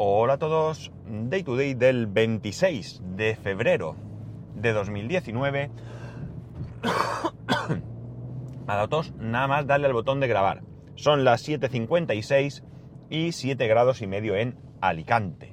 Hola 0.00 0.34
a 0.34 0.38
todos, 0.38 0.92
Day 1.08 1.42
to 1.42 1.56
Day 1.56 1.74
del 1.74 2.06
26 2.06 3.00
de 3.16 3.34
febrero 3.34 3.96
de 4.54 4.72
2019. 4.72 5.70
a 8.68 8.76
datos, 8.76 9.12
nada 9.18 9.48
más 9.48 9.66
darle 9.66 9.88
al 9.88 9.92
botón 9.94 10.20
de 10.20 10.28
grabar. 10.28 10.62
Son 10.94 11.24
las 11.24 11.48
7.56 11.48 12.62
y 13.10 13.32
7 13.32 13.66
grados 13.66 14.00
y 14.00 14.06
medio 14.06 14.36
en 14.36 14.56
Alicante. 14.80 15.52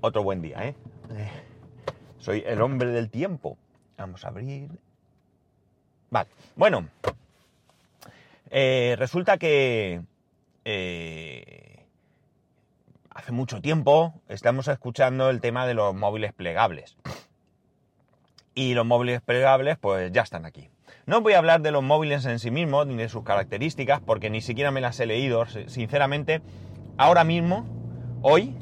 Otro 0.00 0.22
buen 0.22 0.42
día, 0.42 0.68
¿eh? 0.68 0.76
Soy 2.18 2.44
el 2.46 2.62
hombre 2.62 2.92
del 2.92 3.10
tiempo. 3.10 3.58
Vamos 3.98 4.24
a 4.24 4.28
abrir. 4.28 4.70
Vale, 6.08 6.30
bueno. 6.54 6.86
Eh, 8.48 8.94
resulta 8.96 9.38
que 9.38 10.02
eh, 10.64 11.61
hace 13.14 13.32
mucho 13.32 13.60
tiempo 13.60 14.14
estamos 14.28 14.68
escuchando 14.68 15.30
el 15.30 15.40
tema 15.40 15.66
de 15.66 15.74
los 15.74 15.94
móviles 15.94 16.32
plegables. 16.32 16.96
Y 18.54 18.74
los 18.74 18.86
móviles 18.86 19.20
plegables 19.22 19.78
pues 19.78 20.12
ya 20.12 20.22
están 20.22 20.44
aquí. 20.44 20.68
No 21.06 21.20
voy 21.20 21.32
a 21.32 21.38
hablar 21.38 21.62
de 21.62 21.70
los 21.70 21.82
móviles 21.82 22.24
en 22.26 22.38
sí 22.38 22.50
mismos 22.50 22.86
ni 22.86 22.96
de 22.96 23.08
sus 23.08 23.24
características 23.24 24.00
porque 24.00 24.30
ni 24.30 24.40
siquiera 24.40 24.70
me 24.70 24.80
las 24.80 25.00
he 25.00 25.06
leído. 25.06 25.44
Sinceramente, 25.66 26.42
ahora 26.96 27.24
mismo, 27.24 27.66
hoy, 28.22 28.56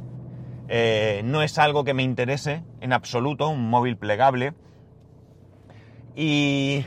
eh, 0.68 1.22
no 1.24 1.42
es 1.42 1.58
algo 1.58 1.84
que 1.84 1.94
me 1.94 2.02
interese 2.02 2.62
en 2.80 2.92
absoluto, 2.92 3.48
un 3.48 3.68
móvil 3.68 3.96
plegable. 3.96 4.54
Y 6.14 6.84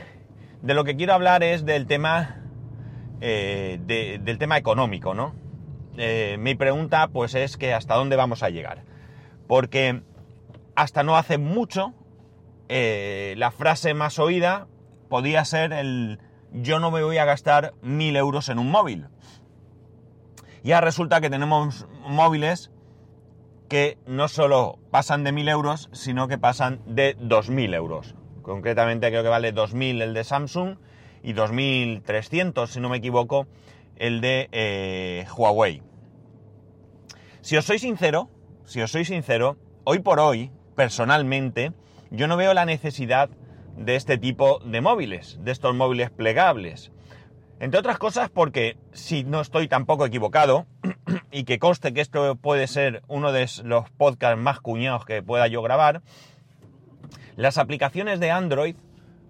de 0.62 0.74
lo 0.74 0.84
que 0.84 0.96
quiero 0.96 1.14
hablar 1.14 1.42
es 1.42 1.64
del 1.64 1.86
tema, 1.86 2.42
eh, 3.20 3.78
del 4.22 4.38
tema 4.38 4.56
económico, 4.56 5.14
¿no? 5.14 5.43
Eh, 5.96 6.36
mi 6.38 6.54
pregunta 6.54 7.08
pues 7.08 7.34
es 7.34 7.56
que 7.56 7.72
hasta 7.74 7.94
dónde 7.94 8.16
vamos 8.16 8.42
a 8.42 8.50
llegar. 8.50 8.84
Porque 9.46 10.02
hasta 10.74 11.02
no 11.02 11.16
hace 11.16 11.38
mucho 11.38 11.94
eh, 12.68 13.34
la 13.36 13.50
frase 13.50 13.94
más 13.94 14.18
oída 14.18 14.66
podía 15.08 15.44
ser 15.44 15.72
el 15.72 16.18
yo 16.52 16.78
no 16.78 16.90
me 16.90 17.02
voy 17.02 17.18
a 17.18 17.24
gastar 17.24 17.74
mil 17.82 18.16
euros 18.16 18.48
en 18.48 18.58
un 18.58 18.70
móvil. 18.70 19.08
Ya 20.62 20.80
resulta 20.80 21.20
que 21.20 21.30
tenemos 21.30 21.86
móviles 22.06 22.70
que 23.68 23.98
no 24.06 24.28
solo 24.28 24.78
pasan 24.90 25.24
de 25.24 25.32
mil 25.32 25.48
euros, 25.48 25.88
sino 25.92 26.28
que 26.28 26.38
pasan 26.38 26.80
de 26.86 27.16
dos 27.18 27.50
mil 27.50 27.74
euros. 27.74 28.14
Concretamente 28.44 29.08
creo 29.08 29.22
que 29.22 29.30
vale 29.30 29.54
2.000 29.54 30.02
el 30.02 30.12
de 30.12 30.22
Samsung 30.22 30.76
y 31.22 31.32
2.300, 31.32 32.66
si 32.66 32.78
no 32.78 32.90
me 32.90 32.98
equivoco, 32.98 33.46
el 33.96 34.20
de 34.20 34.48
eh, 34.52 35.26
Huawei. 35.36 35.82
Si 37.40 37.56
os 37.56 37.64
soy 37.64 37.78
sincero, 37.78 38.30
si 38.64 38.80
os 38.80 38.90
soy 38.90 39.04
sincero, 39.04 39.58
hoy 39.84 39.98
por 39.98 40.18
hoy, 40.18 40.50
personalmente, 40.74 41.72
yo 42.10 42.26
no 42.26 42.36
veo 42.36 42.54
la 42.54 42.64
necesidad 42.64 43.28
de 43.76 43.96
este 43.96 44.18
tipo 44.18 44.60
de 44.60 44.80
móviles, 44.80 45.38
de 45.42 45.52
estos 45.52 45.74
móviles 45.74 46.10
plegables. 46.10 46.92
Entre 47.60 47.78
otras 47.78 47.98
cosas 47.98 48.30
porque, 48.30 48.76
si 48.92 49.24
no 49.24 49.40
estoy 49.40 49.68
tampoco 49.68 50.06
equivocado, 50.06 50.66
y 51.30 51.44
que 51.44 51.58
conste 51.58 51.92
que 51.92 52.00
esto 52.00 52.36
puede 52.36 52.66
ser 52.66 53.02
uno 53.08 53.32
de 53.32 53.48
los 53.64 53.90
podcasts 53.90 54.40
más 54.40 54.60
cuñados 54.60 55.04
que 55.04 55.22
pueda 55.22 55.46
yo 55.46 55.62
grabar, 55.62 56.02
las 57.36 57.58
aplicaciones 57.58 58.20
de 58.20 58.30
Android 58.30 58.76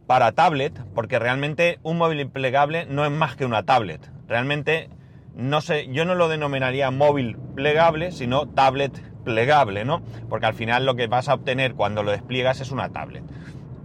para 0.06 0.32
tablet, 0.32 0.78
porque 0.94 1.18
realmente 1.18 1.78
un 1.82 1.98
móvil 1.98 2.28
plegable 2.28 2.86
no 2.86 3.04
es 3.04 3.10
más 3.10 3.36
que 3.36 3.46
una 3.46 3.64
tablet. 3.64 4.13
Realmente, 4.28 4.88
no 5.34 5.60
sé, 5.60 5.88
yo 5.92 6.04
no 6.04 6.14
lo 6.14 6.28
denominaría 6.28 6.90
móvil 6.90 7.36
plegable, 7.54 8.12
sino 8.12 8.48
tablet 8.48 9.02
plegable, 9.24 9.84
¿no? 9.84 10.02
Porque 10.28 10.46
al 10.46 10.54
final 10.54 10.86
lo 10.86 10.94
que 10.94 11.06
vas 11.06 11.28
a 11.28 11.34
obtener 11.34 11.74
cuando 11.74 12.02
lo 12.02 12.10
despliegas 12.10 12.60
es 12.60 12.70
una 12.70 12.90
tablet. 12.90 13.24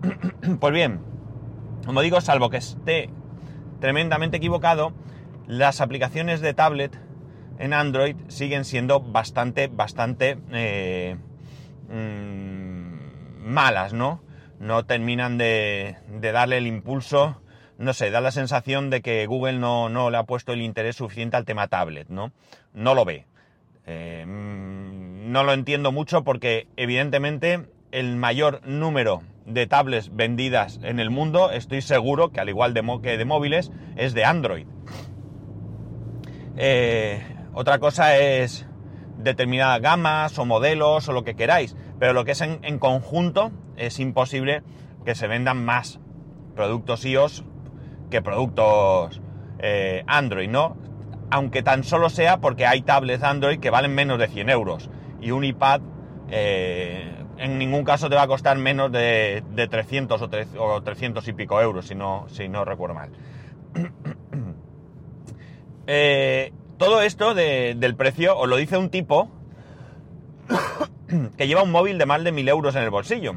pues 0.59 0.73
bien, 0.73 1.01
como 1.85 2.01
digo, 2.01 2.21
salvo 2.21 2.49
que 2.49 2.57
esté 2.57 3.09
tremendamente 3.79 4.37
equivocado, 4.37 4.93
las 5.47 5.81
aplicaciones 5.81 6.41
de 6.41 6.53
tablet 6.53 6.99
en 7.57 7.73
Android 7.73 8.15
siguen 8.27 8.65
siendo 8.65 9.01
bastante, 9.01 9.67
bastante 9.67 10.37
eh, 10.51 11.17
mmm, 11.89 13.49
malas, 13.49 13.93
¿no? 13.93 14.21
No 14.59 14.85
terminan 14.85 15.37
de, 15.37 15.97
darle 16.21 16.57
el 16.57 16.67
impulso, 16.67 17.41
no 17.79 17.93
sé, 17.93 18.11
da 18.11 18.19
la 18.19 18.31
sensación 18.31 18.89
de 18.89 19.01
que 19.01 19.25
Google 19.25 19.53
no, 19.53 19.87
no, 19.87 20.09
le 20.09 20.17
ha 20.17 20.23
puesto 20.23 20.51
el 20.51 20.61
interés 20.61 20.97
suficiente 20.97 21.37
al 21.37 21.45
tema 21.45 21.69
tablet, 21.69 22.09
¿no? 22.09 22.33
No 22.73 22.93
lo 22.93 23.05
ve. 23.05 23.25
Eh, 23.85 24.25
no 24.27 25.43
lo 25.45 25.53
entiendo 25.53 25.93
mucho 25.93 26.25
porque 26.25 26.67
evidentemente 26.75 27.67
el 27.91 28.17
mayor 28.17 28.59
número 28.67 29.23
de 29.45 29.65
tablets 29.65 30.13
vendidas 30.13 30.81
en 30.83 30.99
el 30.99 31.09
mundo, 31.09 31.51
estoy 31.51 31.81
seguro 31.81 32.33
que 32.33 32.41
al 32.41 32.49
igual 32.49 32.73
de 32.73 32.83
que 33.01 33.17
de 33.17 33.23
móviles, 33.23 33.71
es 33.95 34.13
de 34.13 34.25
Android. 34.25 34.67
Eh, 36.57 37.23
otra 37.53 37.79
cosa 37.79 38.17
es 38.17 38.67
determinadas 39.17 39.79
gamas 39.79 40.37
o 40.37 40.45
modelos 40.45 41.07
o 41.07 41.13
lo 41.13 41.23
que 41.23 41.35
queráis, 41.35 41.77
pero 41.97 42.11
lo 42.11 42.25
que 42.25 42.31
es 42.31 42.41
en 42.41 42.77
conjunto 42.77 43.51
es 43.77 44.01
imposible 44.01 44.63
que 45.05 45.15
se 45.15 45.27
vendan 45.27 45.63
más 45.63 46.01
productos 46.55 47.05
iOS 47.05 47.45
que 48.09 48.21
productos 48.21 49.21
eh, 49.59 50.03
Android, 50.07 50.49
¿no? 50.49 50.77
Aunque 51.31 51.61
tan 51.63 51.83
solo 51.83 52.09
sea 52.09 52.39
porque 52.39 52.65
hay 52.65 52.81
tablets 52.81 53.23
Android 53.23 53.59
que 53.59 53.69
valen 53.69 53.93
menos 53.93 54.19
de 54.19 54.27
100 54.27 54.49
euros 54.49 54.89
y 55.21 55.31
un 55.31 55.43
iPad 55.43 55.81
eh, 56.31 57.11
en 57.39 57.57
ningún 57.57 57.83
caso 57.83 58.09
te 58.09 58.15
va 58.15 58.23
a 58.23 58.27
costar 58.27 58.57
menos 58.57 58.91
de, 58.91 59.43
de 59.51 59.67
300 59.67 60.21
o, 60.21 60.29
3, 60.29 60.47
o, 60.57 60.81
300 60.81 61.27
y 61.27 61.33
pico 61.33 61.61
euros, 61.61 61.87
si 61.87 61.95
no, 61.95 62.25
si 62.29 62.49
no 62.49 62.65
recuerdo 62.65 62.95
mal. 62.95 63.11
eh, 65.87 66.51
todo 66.77 67.01
esto 67.01 67.33
de, 67.33 67.75
del 67.77 67.95
precio 67.95 68.37
os 68.37 68.47
lo 68.47 68.57
dice 68.57 68.77
un 68.77 68.89
tipo 68.89 69.29
que 71.37 71.47
lleva 71.47 71.63
un 71.63 71.71
móvil 71.71 71.97
de 71.97 72.05
más 72.05 72.23
de 72.23 72.31
1000 72.31 72.49
euros 72.49 72.75
en 72.75 72.83
el 72.83 72.89
bolsillo. 72.89 73.35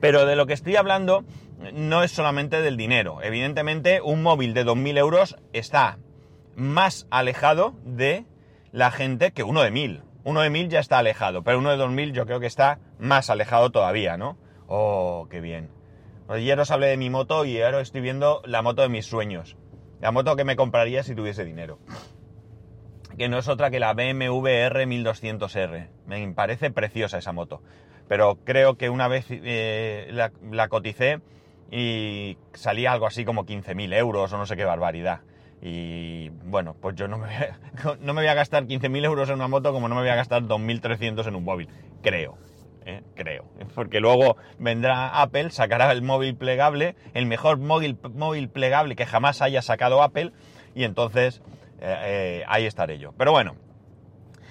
Pero 0.00 0.26
de 0.26 0.36
lo 0.36 0.46
que 0.46 0.52
estoy 0.52 0.76
hablando 0.76 1.24
no 1.72 2.02
es 2.02 2.12
solamente 2.12 2.60
del 2.62 2.76
dinero. 2.76 3.22
Evidentemente, 3.22 4.00
un 4.02 4.22
móvil 4.22 4.54
de 4.54 4.64
2000 4.64 4.98
euros 4.98 5.36
está 5.52 5.98
más 6.56 7.06
alejado 7.10 7.74
de 7.84 8.26
la 8.72 8.90
gente 8.90 9.32
que 9.32 9.42
uno 9.42 9.62
de 9.62 9.70
1000. 9.70 10.02
Uno 10.24 10.40
de 10.40 10.50
1000 10.50 10.68
ya 10.70 10.80
está 10.80 10.98
alejado, 10.98 11.42
pero 11.42 11.58
uno 11.58 11.70
de 11.70 11.76
2000 11.76 12.12
yo 12.12 12.26
creo 12.26 12.40
que 12.40 12.46
está 12.46 12.78
más 12.98 13.28
alejado 13.28 13.70
todavía, 13.70 14.16
¿no? 14.16 14.38
Oh, 14.66 15.26
qué 15.30 15.40
bien. 15.40 15.70
Ayer 16.28 16.58
os 16.58 16.70
hablé 16.70 16.86
de 16.86 16.96
mi 16.96 17.10
moto 17.10 17.44
y 17.44 17.60
ahora 17.60 17.80
estoy 17.80 18.00
viendo 18.00 18.40
la 18.46 18.62
moto 18.62 18.80
de 18.80 18.88
mis 18.88 19.04
sueños. 19.04 19.58
La 20.00 20.10
moto 20.10 20.36
que 20.36 20.44
me 20.44 20.56
compraría 20.56 21.02
si 21.02 21.14
tuviese 21.14 21.44
dinero. 21.44 21.78
Que 23.18 23.28
no 23.28 23.38
es 23.38 23.48
otra 23.48 23.70
que 23.70 23.78
la 23.78 23.92
BMW 23.92 24.46
R1200R. 24.46 25.88
Me 26.06 26.32
parece 26.32 26.70
preciosa 26.70 27.18
esa 27.18 27.32
moto. 27.32 27.62
Pero 28.08 28.38
creo 28.44 28.76
que 28.76 28.88
una 28.88 29.08
vez 29.08 29.26
eh, 29.30 30.08
la, 30.10 30.32
la, 30.50 30.68
coticé 30.68 31.20
y 31.70 32.36
salía 32.52 32.92
algo 32.92 33.06
así 33.06 33.24
como 33.24 33.44
15.000 33.44 33.94
euros 33.94 34.32
o 34.32 34.38
no 34.38 34.46
sé 34.46 34.56
qué 34.56 34.64
barbaridad. 34.64 35.20
Y 35.62 36.28
bueno, 36.44 36.76
pues 36.80 36.94
yo 36.94 37.08
no 37.08 37.18
me 37.18 37.26
voy 37.26 37.34
a, 37.34 37.58
no 38.00 38.14
me 38.14 38.22
voy 38.22 38.28
a 38.28 38.34
gastar 38.34 38.66
15.000 38.66 39.04
euros 39.04 39.28
en 39.28 39.36
una 39.36 39.48
moto 39.48 39.72
como 39.72 39.88
no 39.88 39.94
me 39.94 40.02
voy 40.02 40.10
a 40.10 40.16
gastar 40.16 40.42
2.300 40.42 41.26
en 41.26 41.34
un 41.34 41.44
móvil. 41.44 41.68
Creo. 42.02 42.36
¿eh? 42.86 43.02
creo. 43.14 43.44
Porque 43.74 44.00
luego 44.00 44.36
vendrá 44.58 45.20
Apple, 45.22 45.50
sacará 45.50 45.90
el 45.92 46.02
móvil 46.02 46.36
plegable, 46.36 46.96
el 47.14 47.26
mejor 47.26 47.58
móvil, 47.58 47.98
móvil 48.14 48.48
plegable 48.48 48.96
que 48.96 49.06
jamás 49.06 49.42
haya 49.42 49.62
sacado 49.62 50.02
Apple, 50.02 50.32
y 50.74 50.84
entonces 50.84 51.42
eh, 51.80 51.96
eh, 52.04 52.44
ahí 52.46 52.66
estaré 52.66 52.98
yo. 52.98 53.12
Pero 53.16 53.32
bueno, 53.32 53.54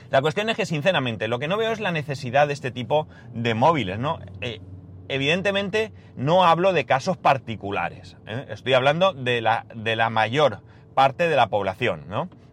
la 0.09 0.21
cuestión 0.21 0.49
es 0.49 0.57
que 0.57 0.65
sinceramente 0.65 1.27
lo 1.27 1.39
que 1.39 1.47
no 1.47 1.57
veo 1.57 1.71
es 1.71 1.79
la 1.79 1.91
necesidad 1.91 2.47
de 2.47 2.53
este 2.53 2.71
tipo 2.71 3.07
de 3.33 3.53
móviles, 3.53 3.99
¿no? 3.99 4.19
Evidentemente 5.13 5.91
no 6.15 6.43
hablo 6.43 6.73
de 6.73 6.85
casos 6.85 7.17
particulares, 7.17 8.17
¿eh? 8.25 8.47
estoy 8.49 8.73
hablando 8.73 9.13
de 9.13 9.41
la, 9.41 9.67
de 9.75 9.95
la, 9.95 10.09
mayor 10.09 10.61
parte 10.95 11.29
de 11.29 11.35
la 11.35 11.49
población. 11.49 12.05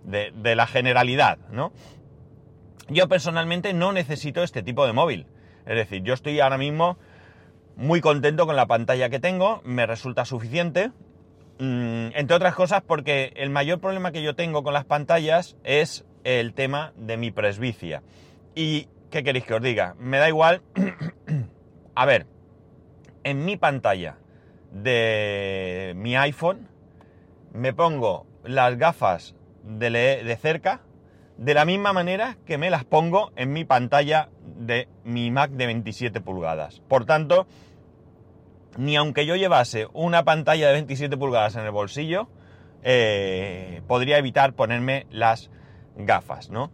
De, 0.04 0.30
de 0.34 0.54
la 0.56 0.66
generalidad, 0.66 1.38
¿no? 1.50 1.72
Yo 2.88 3.08
personalmente 3.08 3.72
no 3.72 3.92
necesito 3.92 4.42
este 4.42 4.62
tipo 4.62 4.86
de 4.86 4.92
móvil. 4.92 5.26
Es 5.64 5.74
decir, 5.74 6.02
yo 6.02 6.12
estoy 6.12 6.38
ahora 6.40 6.58
mismo 6.58 6.98
muy 7.76 8.02
contento 8.02 8.44
con 8.44 8.56
la 8.56 8.66
pantalla 8.66 9.08
que 9.08 9.20
tengo, 9.20 9.62
me 9.64 9.86
resulta 9.86 10.26
suficiente. 10.26 10.90
Mm, 11.60 12.08
entre 12.14 12.36
otras 12.36 12.54
cosas 12.54 12.82
porque 12.86 13.32
el 13.36 13.48
mayor 13.48 13.80
problema 13.80 14.12
que 14.12 14.22
yo 14.22 14.34
tengo 14.34 14.62
con 14.62 14.74
las 14.74 14.84
pantallas 14.84 15.56
es 15.64 16.04
el 16.24 16.52
tema 16.52 16.92
de 16.96 17.16
mi 17.16 17.30
presbicia. 17.30 18.02
¿Y 18.54 18.88
qué 19.10 19.22
queréis 19.22 19.46
que 19.46 19.54
os 19.54 19.62
diga? 19.62 19.94
Me 19.98 20.18
da 20.18 20.28
igual. 20.28 20.60
A 21.94 22.04
ver, 22.04 22.26
en 23.24 23.44
mi 23.44 23.56
pantalla 23.56 24.16
de 24.72 25.92
mi 25.96 26.16
iPhone 26.16 26.68
me 27.52 27.72
pongo 27.72 28.26
las 28.44 28.76
gafas 28.78 29.34
de, 29.64 29.90
de 29.90 30.36
cerca 30.36 30.80
de 31.36 31.54
la 31.54 31.64
misma 31.64 31.92
manera 31.92 32.36
que 32.46 32.58
me 32.58 32.70
las 32.70 32.84
pongo 32.84 33.32
en 33.34 33.52
mi 33.52 33.64
pantalla 33.64 34.28
de 34.44 34.88
mi 35.04 35.30
Mac 35.30 35.50
de 35.50 35.66
27 35.66 36.20
pulgadas. 36.20 36.80
Por 36.86 37.06
tanto, 37.06 37.46
ni 38.76 38.96
aunque 38.96 39.24
yo 39.24 39.36
llevase 39.36 39.88
una 39.94 40.24
pantalla 40.24 40.66
de 40.66 40.74
27 40.74 41.16
pulgadas 41.16 41.56
en 41.56 41.64
el 41.64 41.70
bolsillo, 41.70 42.28
eh, 42.82 43.80
podría 43.86 44.18
evitar 44.18 44.52
ponerme 44.52 45.06
las 45.10 45.50
gafas, 45.96 46.50
¿no? 46.50 46.70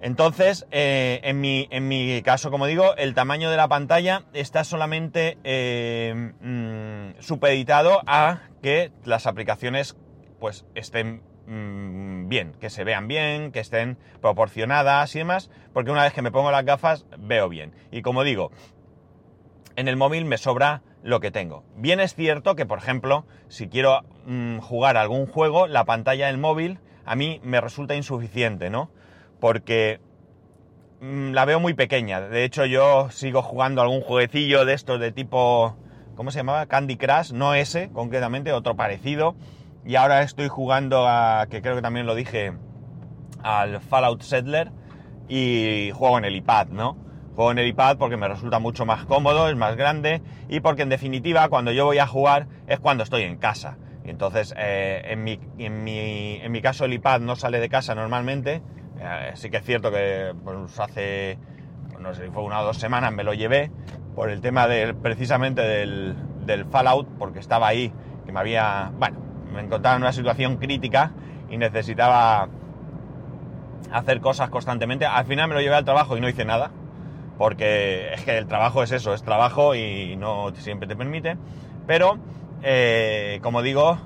Entonces, 0.00 0.66
eh, 0.70 1.20
en, 1.24 1.40
mi, 1.40 1.66
en, 1.70 1.88
mi, 1.88 2.22
caso, 2.22 2.50
como 2.50 2.66
digo, 2.66 2.94
el 2.96 3.14
tamaño 3.14 3.50
de 3.50 3.56
la 3.56 3.68
pantalla 3.68 4.22
está 4.32 4.62
solamente 4.62 5.38
eh, 5.42 6.32
mm, 6.40 7.20
supeditado 7.20 8.02
a 8.06 8.42
que 8.62 8.92
las 9.04 9.26
aplicaciones 9.26 9.96
pues 10.38 10.64
estén 10.76 11.22
mm, 11.46 12.28
bien, 12.28 12.52
que 12.60 12.70
se 12.70 12.84
vean 12.84 13.08
bien, 13.08 13.50
que 13.50 13.58
estén 13.58 13.98
proporcionadas 14.20 15.16
y 15.16 15.18
demás, 15.18 15.50
porque 15.72 15.90
una 15.90 16.04
vez 16.04 16.12
que 16.12 16.22
me 16.22 16.30
pongo 16.30 16.52
las 16.52 16.64
gafas 16.64 17.06
veo 17.18 17.48
bien. 17.48 17.74
Y 17.90 18.02
como 18.02 18.22
digo, 18.22 18.52
en 19.74 19.88
el 19.88 19.96
móvil 19.96 20.24
me 20.26 20.38
sobra 20.38 20.82
lo 21.02 21.18
que 21.18 21.32
tengo. 21.32 21.64
Bien 21.76 21.98
es 21.98 22.14
cierto 22.14 22.54
que, 22.54 22.66
por 22.66 22.78
ejemplo, 22.78 23.26
si 23.48 23.68
quiero 23.68 24.04
mm, 24.26 24.58
jugar 24.58 24.96
algún 24.96 25.26
juego, 25.26 25.66
la 25.66 25.84
pantalla 25.84 26.28
del 26.28 26.38
móvil 26.38 26.78
a 27.04 27.16
mí 27.16 27.40
me 27.42 27.60
resulta 27.60 27.96
insuficiente, 27.96 28.70
¿no? 28.70 28.90
Porque 29.40 30.00
mm, 31.00 31.32
la 31.32 31.44
veo 31.44 31.60
muy 31.60 31.74
pequeña. 31.74 32.20
De 32.20 32.44
hecho, 32.44 32.64
yo 32.66 33.10
sigo 33.10 33.42
jugando 33.42 33.82
algún 33.82 34.00
jueguecillo 34.00 34.64
de 34.64 34.74
estos 34.74 35.00
de 35.00 35.12
tipo, 35.12 35.76
¿cómo 36.16 36.30
se 36.30 36.38
llamaba? 36.38 36.66
Candy 36.66 36.96
Crush, 36.96 37.32
no 37.32 37.54
ese, 37.54 37.90
concretamente, 37.90 38.52
otro 38.52 38.76
parecido. 38.76 39.34
Y 39.84 39.96
ahora 39.96 40.22
estoy 40.22 40.48
jugando 40.48 41.06
a, 41.06 41.46
que 41.48 41.62
creo 41.62 41.76
que 41.76 41.82
también 41.82 42.06
lo 42.06 42.14
dije, 42.14 42.52
al 43.42 43.80
Fallout 43.80 44.22
Settler 44.22 44.70
y 45.28 45.90
juego 45.94 46.18
en 46.18 46.24
el 46.24 46.36
iPad, 46.36 46.68
¿no? 46.68 46.96
Juego 47.34 47.52
en 47.52 47.58
el 47.58 47.68
iPad 47.68 47.98
porque 47.98 48.16
me 48.16 48.26
resulta 48.26 48.58
mucho 48.58 48.84
más 48.84 49.04
cómodo, 49.04 49.48
es 49.48 49.56
más 49.56 49.76
grande 49.76 50.22
y 50.48 50.60
porque 50.60 50.82
en 50.82 50.88
definitiva 50.88 51.48
cuando 51.48 51.70
yo 51.70 51.84
voy 51.84 51.98
a 51.98 52.06
jugar 52.06 52.48
es 52.66 52.80
cuando 52.80 53.04
estoy 53.04 53.22
en 53.22 53.36
casa. 53.36 53.76
Y 54.04 54.10
entonces 54.10 54.54
eh, 54.56 55.02
en, 55.04 55.22
mi, 55.22 55.38
en, 55.58 55.84
mi, 55.84 56.40
en, 56.42 56.50
mi, 56.50 56.62
caso 56.62 56.86
el 56.86 56.94
iPad 56.94 57.20
no 57.20 57.36
sale 57.36 57.60
de 57.60 57.68
casa 57.68 57.94
normalmente. 57.94 58.62
Eh, 59.00 59.32
sí 59.34 59.50
que 59.50 59.58
es 59.58 59.64
cierto 59.64 59.90
que 59.90 60.34
pues, 60.42 60.78
hace, 60.80 61.38
no 62.00 62.14
sé 62.14 62.26
si 62.26 62.30
fue 62.30 62.42
una 62.42 62.60
o 62.60 62.64
dos 62.64 62.78
semanas 62.78 63.12
me 63.12 63.22
lo 63.24 63.32
llevé 63.32 63.70
por 64.14 64.30
el 64.30 64.40
tema 64.40 64.66
del, 64.66 64.96
precisamente 64.96 65.62
del, 65.62 66.16
del 66.44 66.64
Fallout 66.64 67.06
porque 67.18 67.38
estaba 67.38 67.68
ahí, 67.68 67.92
que 68.26 68.32
me 68.32 68.40
había, 68.40 68.90
bueno, 68.98 69.18
me 69.52 69.60
encontraba 69.60 69.96
en 69.96 70.02
una 70.02 70.12
situación 70.12 70.56
crítica 70.56 71.12
y 71.48 71.56
necesitaba 71.56 72.48
hacer 73.92 74.20
cosas 74.20 74.50
constantemente. 74.50 75.06
Al 75.06 75.24
final 75.26 75.48
me 75.48 75.54
lo 75.54 75.60
llevé 75.60 75.76
al 75.76 75.84
trabajo 75.84 76.16
y 76.16 76.20
no 76.20 76.28
hice 76.28 76.44
nada 76.44 76.70
porque 77.38 78.12
es 78.12 78.24
que 78.24 78.36
el 78.36 78.46
trabajo 78.46 78.82
es 78.82 78.90
eso, 78.90 79.14
es 79.14 79.22
trabajo 79.22 79.74
y 79.74 80.16
no 80.16 80.52
siempre 80.56 80.88
te 80.88 80.96
permite. 80.96 81.36
Pero, 81.86 82.18
eh, 82.62 83.38
como 83.42 83.62
digo, 83.62 83.96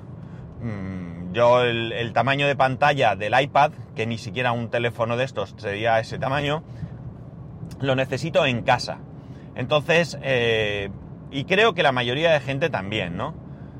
mmm, 0.61 1.02
yo 1.33 1.63
el, 1.63 2.13
tamaño 2.13 2.47
de 2.47 2.55
pantalla 2.55 3.15
del 3.15 3.39
iPad, 3.39 3.71
que 3.95 4.05
ni 4.05 4.17
siquiera 4.17 4.51
un 4.51 4.69
teléfono 4.69 5.17
de 5.17 5.25
estos 5.25 5.55
sería 5.57 5.99
ese 5.99 6.19
tamaño, 6.19 6.63
lo 7.81 7.95
necesito 7.95 8.45
en 8.45 8.63
casa. 8.63 8.99
Entonces, 9.55 10.17
eh, 10.21 10.89
y 11.31 11.45
creo 11.45 11.73
que 11.73 11.83
la 11.83 11.91
mayoría 11.91 12.31
de 12.31 12.39
gente 12.39 12.69
también, 12.69 13.17
¿no? 13.17 13.35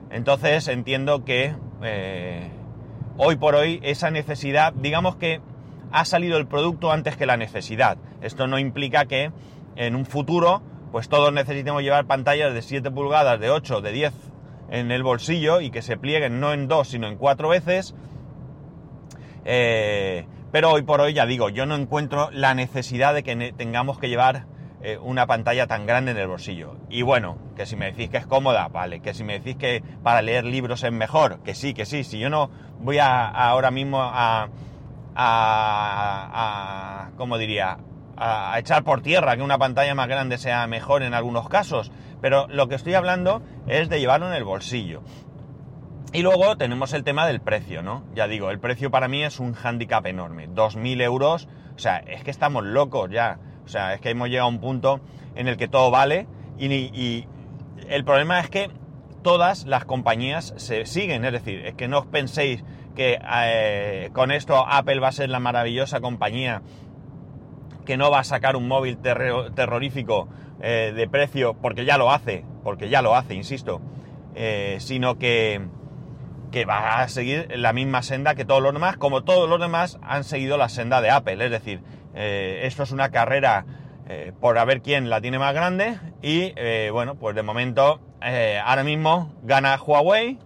Entonces 0.09 0.67
entiendo 0.67 1.23
que 1.23 1.55
eh, 1.83 2.49
hoy 3.17 3.35
por 3.35 3.55
hoy 3.55 3.79
esa 3.83 4.11
necesidad, 4.11 4.73
digamos 4.73 5.15
que 5.15 5.41
ha 5.91 6.05
salido 6.05 6.37
el 6.37 6.47
producto 6.47 6.91
antes 6.91 7.17
que 7.17 7.25
la 7.25 7.37
necesidad. 7.37 7.97
Esto 8.21 8.47
no 8.47 8.59
implica 8.59 9.05
que 9.05 9.31
en 9.75 9.95
un 9.95 10.05
futuro 10.05 10.61
pues 10.91 11.09
todos 11.09 11.33
necesitemos 11.33 11.81
llevar 11.81 12.05
pantallas 12.05 12.53
de 12.53 12.61
7 12.61 12.91
pulgadas, 12.91 13.39
de 13.39 13.49
8, 13.49 13.81
de 13.81 13.91
10 13.91 14.13
en 14.73 14.91
el 14.91 15.03
bolsillo 15.03 15.61
y 15.61 15.69
que 15.69 15.81
se 15.81 15.95
plieguen 15.95 16.41
no 16.41 16.51
en 16.51 16.67
dos 16.67 16.89
sino 16.89 17.07
en 17.07 17.15
cuatro 17.15 17.47
veces. 17.47 17.95
Eh, 19.45 20.25
pero 20.51 20.71
hoy 20.71 20.81
por 20.81 20.99
hoy 20.99 21.13
ya 21.13 21.25
digo, 21.25 21.49
yo 21.49 21.65
no 21.65 21.75
encuentro 21.75 22.29
la 22.31 22.53
necesidad 22.53 23.13
de 23.13 23.23
que 23.23 23.53
tengamos 23.55 23.99
que 23.99 24.09
llevar 24.09 24.45
eh, 24.81 24.97
una 25.01 25.27
pantalla 25.27 25.67
tan 25.67 25.85
grande 25.85 26.11
en 26.11 26.17
el 26.17 26.27
bolsillo. 26.27 26.75
Y 26.89 27.03
bueno, 27.03 27.37
que 27.55 27.65
si 27.65 27.75
me 27.75 27.85
decís 27.91 28.09
que 28.09 28.17
es 28.17 28.27
cómoda, 28.27 28.67
vale, 28.67 28.99
que 28.99 29.13
si 29.13 29.23
me 29.23 29.39
decís 29.39 29.55
que 29.55 29.81
para 30.03 30.21
leer 30.21 30.43
libros 30.43 30.83
es 30.83 30.91
mejor, 30.91 31.39
que 31.39 31.55
sí, 31.55 31.73
que 31.73 31.85
sí, 31.85 32.03
si 32.03 32.19
yo 32.19 32.29
no 32.29 32.49
voy 32.81 32.97
a, 32.97 33.27
ahora 33.27 33.71
mismo 33.71 34.01
a 34.01 34.49
a, 35.15 37.09
¿cómo 37.17 37.37
diría? 37.37 37.77
A, 38.25 38.57
echar 38.57 38.83
por 38.83 39.01
tierra 39.01 39.35
que 39.35 39.43
una 39.43 39.57
pantalla 39.57 39.95
más 39.95 40.07
grande 40.07 40.37
sea 40.37 40.65
mejor 40.67 41.03
en 41.03 41.13
algunos 41.13 41.49
casos, 41.49 41.91
pero 42.21 42.47
lo 42.47 42.69
que 42.69 42.75
estoy 42.75 42.93
hablando 42.93 43.41
es 43.67 43.89
de 43.89 43.99
llevarlo 43.99 44.27
en 44.27 44.33
el 44.33 44.45
bolsillo. 44.45 45.01
Y 46.13 46.21
luego 46.21 46.55
tenemos 46.55 46.93
el 46.93 47.03
tema 47.03 47.27
del 47.27 47.41
precio, 47.41 47.81
¿no? 47.81 48.03
Ya 48.15 48.27
digo, 48.27 48.51
el 48.51 48.59
precio 48.59 48.91
para 48.91 49.07
mí 49.07 49.23
es 49.23 49.39
un 49.39 49.53
hándicap 49.53 50.05
enorme. 50.05 50.47
2.000 50.47 51.01
euros, 51.01 51.49
o 51.75 51.79
sea, 51.79 51.97
es 51.97 52.23
que 52.23 52.31
estamos 52.31 52.63
locos 52.63 53.09
ya. 53.11 53.39
O 53.65 53.67
sea, 53.67 53.93
es 53.93 53.99
que 53.99 54.11
hemos 54.11 54.29
llegado 54.29 54.47
a 54.47 54.51
un 54.51 54.59
punto 54.59 55.01
en 55.35 55.47
el 55.47 55.57
que 55.57 55.67
todo 55.67 55.91
vale 55.91 56.27
y, 56.57 57.27
el 57.89 58.05
problema 58.05 58.39
es 58.39 58.49
que 58.49 58.69
todas 59.23 59.65
las 59.65 59.83
compañías 59.83 60.53
se 60.55 60.85
siguen, 60.85 61.25
es 61.25 61.33
decir, 61.33 61.65
es 61.65 61.73
que 61.73 61.89
no 61.89 61.99
os 61.99 62.05
penséis 62.05 62.63
que 62.95 63.19
eh, 63.21 64.09
con 64.13 64.31
esto 64.31 64.63
Apple 64.65 64.99
va 64.99 65.09
a 65.09 65.11
ser 65.11 65.29
la 65.29 65.39
maravillosa 65.39 65.99
compañía 65.99 66.61
que 67.85 67.97
no 67.97 68.11
va 68.11 68.19
a 68.19 68.23
sacar 68.23 68.55
un 68.55 68.67
móvil 68.67 68.97
terrorífico 68.97 70.27
eh, 70.61 70.93
de 70.95 71.07
precio, 71.07 71.55
porque 71.55 71.85
ya 71.85 71.97
lo 71.97 72.11
hace, 72.11 72.45
porque 72.63 72.89
ya 72.89 73.01
lo 73.01 73.15
hace, 73.15 73.33
insisto, 73.33 73.81
eh, 74.35 74.77
sino 74.79 75.17
que, 75.17 75.61
que 76.51 76.65
va 76.65 77.01
a 77.01 77.07
seguir 77.07 77.47
la 77.55 77.73
misma 77.73 78.01
senda 78.01 78.35
que 78.35 78.45
todos 78.45 78.61
los 78.61 78.73
demás, 78.73 78.97
como 78.97 79.23
todos 79.23 79.49
los 79.49 79.59
demás 79.59 79.99
han 80.01 80.23
seguido 80.23 80.57
la 80.57 80.69
senda 80.69 81.01
de 81.01 81.09
Apple. 81.09 81.43
Es 81.43 81.51
decir, 81.51 81.81
esto 82.15 82.83
es 82.83 82.91
una 82.91 83.09
carrera 83.09 83.65
por 84.39 84.57
a 84.59 84.65
ver 84.65 84.81
quién 84.81 85.09
la 85.09 85.19
tiene 85.19 85.39
más 85.39 85.55
grande 85.55 85.97
y 86.21 86.53
bueno, 86.91 87.15
pues 87.15 87.35
de 87.35 87.41
momento, 87.41 87.99
ahora 88.63 88.83
mismo 88.83 89.33
gana 89.41 89.79
Huawei, 89.81 90.37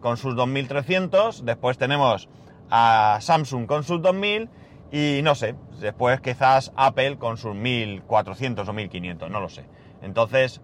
con 0.00 0.16
sus 0.16 0.34
2300, 0.34 1.44
después 1.44 1.78
tenemos 1.78 2.28
a 2.70 3.18
Samsung 3.20 3.66
con 3.66 3.84
sus 3.84 4.02
2000 4.02 4.48
y 4.92 5.20
no 5.22 5.34
sé, 5.34 5.54
después 5.80 6.20
quizás 6.20 6.72
Apple 6.76 7.18
con 7.18 7.36
sus 7.36 7.54
1400 7.54 8.68
o 8.68 8.72
1500, 8.72 9.30
no 9.30 9.40
lo 9.40 9.48
sé. 9.48 9.64
Entonces, 10.02 10.60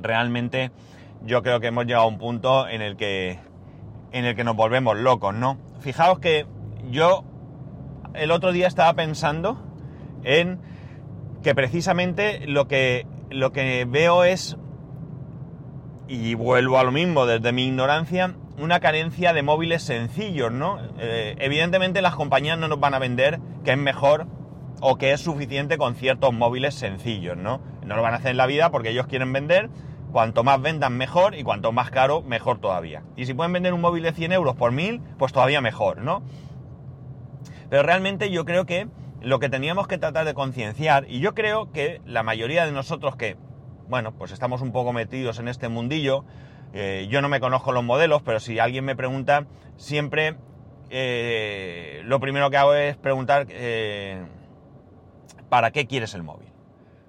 realmente 0.00 0.70
yo 1.22 1.42
creo 1.42 1.60
que 1.60 1.68
hemos 1.68 1.86
llegado 1.86 2.04
a 2.04 2.08
un 2.08 2.18
punto 2.18 2.68
en 2.68 2.82
el 2.82 2.96
que 2.96 3.38
en 4.12 4.24
el 4.24 4.34
que 4.34 4.42
nos 4.42 4.56
volvemos 4.56 4.98
locos, 4.98 5.34
¿no? 5.34 5.58
Fijaos 5.80 6.18
que 6.18 6.46
yo 6.90 7.24
el 8.14 8.30
otro 8.32 8.52
día 8.52 8.66
estaba 8.66 8.92
pensando 8.94 9.62
en 10.24 10.60
que 11.42 11.54
precisamente 11.54 12.46
lo 12.46 12.66
que 12.66 13.06
lo 13.30 13.52
que 13.52 13.86
veo 13.88 14.24
es 14.24 14.56
y 16.08 16.34
vuelvo 16.34 16.78
a 16.78 16.84
lo 16.84 16.90
mismo 16.90 17.24
desde 17.24 17.52
mi 17.52 17.66
ignorancia, 17.66 18.34
una 18.60 18.80
carencia 18.80 19.32
de 19.32 19.42
móviles 19.42 19.82
sencillos, 19.82 20.52
¿no? 20.52 20.78
Eh, 20.98 21.36
evidentemente 21.38 22.02
las 22.02 22.14
compañías 22.14 22.58
no 22.58 22.68
nos 22.68 22.78
van 22.78 22.94
a 22.94 22.98
vender 22.98 23.40
que 23.64 23.72
es 23.72 23.78
mejor 23.78 24.26
o 24.80 24.96
que 24.96 25.12
es 25.12 25.20
suficiente 25.20 25.78
con 25.78 25.94
ciertos 25.94 26.32
móviles 26.32 26.74
sencillos, 26.74 27.36
¿no? 27.36 27.60
No 27.84 27.96
lo 27.96 28.02
van 28.02 28.14
a 28.14 28.16
hacer 28.18 28.32
en 28.32 28.36
la 28.36 28.46
vida 28.46 28.70
porque 28.70 28.90
ellos 28.90 29.06
quieren 29.06 29.32
vender, 29.32 29.70
cuanto 30.12 30.44
más 30.44 30.60
vendan 30.60 30.96
mejor 30.96 31.34
y 31.34 31.42
cuanto 31.42 31.72
más 31.72 31.90
caro, 31.90 32.22
mejor 32.22 32.60
todavía. 32.60 33.02
Y 33.16 33.26
si 33.26 33.34
pueden 33.34 33.52
vender 33.52 33.74
un 33.74 33.80
móvil 33.80 34.02
de 34.02 34.12
100 34.12 34.32
euros 34.32 34.56
por 34.56 34.72
1000, 34.72 35.00
pues 35.18 35.32
todavía 35.32 35.60
mejor, 35.60 35.98
¿no? 35.98 36.22
Pero 37.68 37.82
realmente 37.82 38.30
yo 38.30 38.44
creo 38.44 38.66
que 38.66 38.88
lo 39.22 39.38
que 39.38 39.48
teníamos 39.48 39.86
que 39.86 39.98
tratar 39.98 40.24
de 40.24 40.34
concienciar, 40.34 41.06
y 41.08 41.20
yo 41.20 41.34
creo 41.34 41.70
que 41.72 42.00
la 42.04 42.22
mayoría 42.22 42.66
de 42.66 42.72
nosotros 42.72 43.16
que 43.16 43.36
bueno, 43.90 44.12
pues 44.12 44.30
estamos 44.30 44.62
un 44.62 44.70
poco 44.70 44.92
metidos 44.92 45.40
en 45.40 45.48
este 45.48 45.68
mundillo. 45.68 46.24
Eh, 46.72 47.08
yo 47.10 47.20
no 47.20 47.28
me 47.28 47.40
conozco 47.40 47.72
los 47.72 47.82
modelos, 47.82 48.22
pero 48.22 48.38
si 48.38 48.60
alguien 48.60 48.84
me 48.84 48.94
pregunta, 48.94 49.46
siempre 49.76 50.36
eh, 50.90 52.00
lo 52.04 52.20
primero 52.20 52.50
que 52.50 52.56
hago 52.56 52.74
es 52.74 52.96
preguntar 52.96 53.46
eh, 53.50 54.24
¿para 55.48 55.72
qué 55.72 55.88
quieres 55.88 56.14
el 56.14 56.22
móvil? 56.22 56.48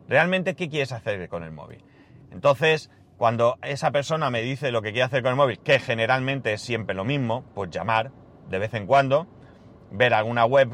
¿Realmente 0.07 0.55
qué 0.55 0.69
quieres 0.69 0.91
hacer 0.91 1.29
con 1.29 1.43
el 1.43 1.51
móvil? 1.51 1.85
Entonces, 2.31 2.89
cuando 3.17 3.59
esa 3.61 3.91
persona 3.91 4.31
me 4.31 4.41
dice 4.41 4.71
lo 4.71 4.81
que 4.81 4.91
quiere 4.91 5.03
hacer 5.03 5.21
con 5.21 5.29
el 5.29 5.38
móvil, 5.38 5.59
que 5.59 5.79
generalmente 5.79 6.53
es 6.53 6.61
siempre 6.61 6.95
lo 6.95 7.05
mismo, 7.05 7.45
pues 7.53 7.69
llamar 7.69 8.11
de 8.50 8.57
vez 8.57 8.73
en 8.73 8.88
cuando, 8.88 9.27
ver 9.91 10.15
alguna 10.15 10.45
web, 10.45 10.69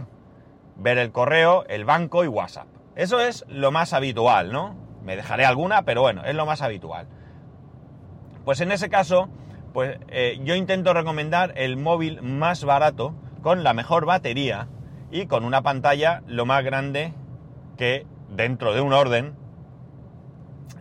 ver 0.78 0.98
el 0.98 1.12
correo, 1.12 1.66
el 1.68 1.84
banco 1.84 2.24
y 2.24 2.28
WhatsApp. 2.28 2.68
Eso 2.96 3.20
es 3.20 3.44
lo 3.50 3.72
más 3.72 3.92
habitual, 3.92 4.54
¿no? 4.54 4.87
Me 5.08 5.16
dejaré 5.16 5.46
alguna, 5.46 5.84
pero 5.84 6.02
bueno, 6.02 6.26
es 6.26 6.36
lo 6.36 6.46
más 6.46 6.62
habitual. 6.62 7.08
Pues 8.44 8.60
en 8.60 8.74
ese 8.74 8.90
caso, 8.90 9.30
pues 9.72 10.00
eh, 10.10 10.38
yo 10.44 10.54
intento 10.54 10.94
recomendar 10.94 11.54
el 11.56 11.78
móvil 11.78 12.22
más 12.22 12.66
barato, 12.66 13.16
con 13.42 13.64
la 13.64 13.74
mejor 13.74 14.06
batería 14.06 14.68
y 15.10 15.28
con 15.28 15.46
una 15.46 15.62
pantalla 15.62 16.24
lo 16.28 16.46
más 16.46 16.62
grande 16.66 17.14
que 17.78 18.06
dentro 18.36 18.74
de 18.74 18.82
un 18.82 18.92
orden 18.92 19.34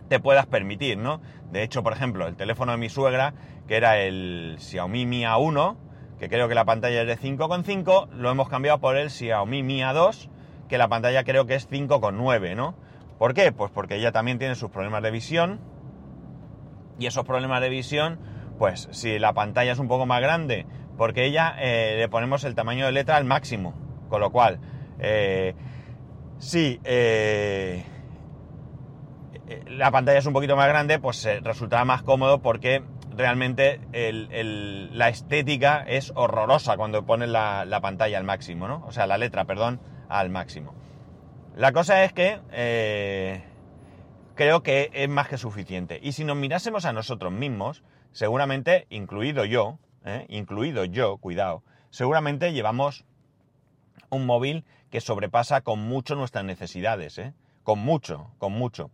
te 0.09 0.19
puedas 0.19 0.45
permitir, 0.45 0.97
¿no? 0.97 1.21
De 1.53 1.63
hecho, 1.63 1.81
por 1.81 1.93
ejemplo, 1.93 2.27
el 2.27 2.35
teléfono 2.35 2.73
de 2.73 2.79
mi 2.79 2.89
suegra, 2.89 3.33
que 3.65 3.77
era 3.77 3.97
el 3.97 4.57
Xiaomi 4.59 5.05
Mi 5.05 5.23
A1, 5.23 5.77
que 6.19 6.27
creo 6.27 6.49
que 6.49 6.55
la 6.55 6.65
pantalla 6.65 7.03
es 7.03 7.07
de 7.07 7.17
5,5, 7.17 8.09
lo 8.09 8.29
hemos 8.29 8.49
cambiado 8.49 8.79
por 8.79 8.97
el 8.97 9.09
Xiaomi 9.09 9.63
Mi 9.63 9.79
A2, 9.79 10.27
que 10.67 10.77
la 10.77 10.89
pantalla 10.89 11.23
creo 11.23 11.45
que 11.45 11.55
es 11.55 11.69
5,9, 11.69 12.57
¿no? 12.57 12.75
¿Por 13.17 13.33
qué? 13.33 13.51
Pues 13.51 13.71
porque 13.71 13.95
ella 13.95 14.11
también 14.11 14.39
tiene 14.39 14.55
sus 14.55 14.69
problemas 14.69 15.01
de 15.03 15.11
visión, 15.11 15.59
y 16.99 17.05
esos 17.05 17.25
problemas 17.25 17.61
de 17.61 17.69
visión, 17.69 18.19
pues 18.57 18.87
si 18.91 19.19
la 19.19 19.33
pantalla 19.33 19.71
es 19.71 19.79
un 19.79 19.87
poco 19.87 20.05
más 20.05 20.21
grande, 20.21 20.65
porque 20.97 21.25
ella 21.25 21.55
eh, 21.59 21.95
le 21.97 22.09
ponemos 22.09 22.43
el 22.43 22.55
tamaño 22.55 22.85
de 22.85 22.91
letra 22.91 23.17
al 23.17 23.25
máximo, 23.25 23.73
con 24.09 24.19
lo 24.19 24.31
cual, 24.31 24.59
eh, 24.99 25.53
sí, 26.39 26.79
eh, 26.83 27.83
la 29.67 29.91
pantalla 29.91 30.17
es 30.17 30.25
un 30.25 30.33
poquito 30.33 30.55
más 30.55 30.67
grande, 30.67 30.99
pues 30.99 31.27
resultará 31.43 31.85
más 31.85 32.03
cómodo 32.03 32.41
porque 32.41 32.83
realmente 33.15 33.79
la 34.91 35.09
estética 35.09 35.83
es 35.87 36.11
horrorosa 36.15 36.77
cuando 36.77 37.05
pones 37.05 37.29
la, 37.29 37.63
la, 37.65 37.79
pantalla 37.79 38.17
al 38.17 38.23
máximo, 38.23 38.67
¿no? 38.67 38.83
O 38.85 38.91
sea, 38.91 39.07
la 39.07 39.17
letra, 39.17 39.45
perdón, 39.45 39.79
al 40.09 40.29
máximo. 40.29 40.73
La 41.57 41.71
cosa 41.71 42.03
es 42.03 42.13
que 42.13 42.39
creo 44.35 44.61
que 44.61 44.91
es 44.93 45.09
más 45.09 45.27
que 45.27 45.37
suficiente. 45.37 45.99
Y 46.01 46.11
si 46.11 46.23
nos 46.23 46.37
mirásemos 46.37 46.85
a 46.85 46.93
nosotros 46.93 47.33
mismos, 47.33 47.83
seguramente, 48.11 48.85
incluido 48.89 49.43
yo, 49.43 49.79
¿eh? 50.05 50.25
incluido 50.29 50.85
yo, 50.85 51.17
cuidado, 51.17 51.63
seguramente 51.89 52.53
llevamos 52.53 53.05
un 54.09 54.27
móvil 54.27 54.65
que 54.91 55.01
sobrepasa 55.01 55.61
con 55.61 55.79
mucho 55.79 56.15
nuestras 56.15 56.45
necesidades, 56.45 57.17
¿eh? 57.17 57.33
con 57.63 57.79
mucho, 57.79 58.31
con 58.37 58.53
mucho. 58.53 58.91